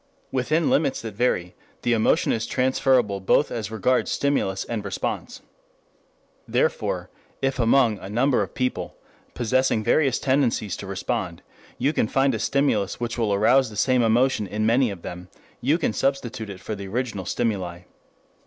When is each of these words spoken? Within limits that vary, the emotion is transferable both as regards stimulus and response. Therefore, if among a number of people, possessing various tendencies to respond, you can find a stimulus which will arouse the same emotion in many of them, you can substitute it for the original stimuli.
Within 0.31 0.67
limits 0.71 1.03
that 1.03 1.13
vary, 1.13 1.53
the 1.83 1.93
emotion 1.93 2.31
is 2.31 2.47
transferable 2.47 3.19
both 3.19 3.51
as 3.51 3.69
regards 3.69 4.09
stimulus 4.09 4.63
and 4.65 4.83
response. 4.83 5.43
Therefore, 6.47 7.11
if 7.39 7.59
among 7.59 7.99
a 7.99 8.09
number 8.09 8.41
of 8.41 8.55
people, 8.55 8.95
possessing 9.35 9.83
various 9.83 10.17
tendencies 10.17 10.75
to 10.77 10.87
respond, 10.87 11.43
you 11.77 11.93
can 11.93 12.07
find 12.07 12.33
a 12.33 12.39
stimulus 12.39 12.99
which 12.99 13.19
will 13.19 13.31
arouse 13.31 13.69
the 13.69 13.75
same 13.77 14.01
emotion 14.01 14.47
in 14.47 14.65
many 14.65 14.89
of 14.89 15.03
them, 15.03 15.29
you 15.61 15.77
can 15.77 15.93
substitute 15.93 16.49
it 16.49 16.59
for 16.61 16.73
the 16.73 16.87
original 16.87 17.25
stimuli. 17.25 17.81